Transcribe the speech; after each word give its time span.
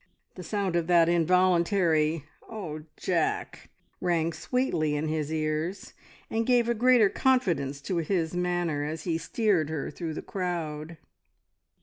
The 0.33 0.41
sound 0.41 0.75
of 0.75 0.87
that 0.87 1.07
involuntary 1.07 2.25
"Oh, 2.49 2.85
Jack!" 2.97 3.69
rang 3.99 4.33
sweetly 4.33 4.95
in 4.95 5.07
his 5.07 5.31
ears, 5.31 5.93
and 6.27 6.43
gave 6.43 6.67
a 6.67 6.73
greater 6.73 7.07
confidence 7.07 7.79
to 7.81 7.97
his 7.97 8.33
manner, 8.35 8.83
as 8.83 9.03
he 9.03 9.19
steered 9.19 9.69
her 9.69 9.91
through 9.91 10.15
the 10.15 10.23
crowd. 10.23 10.97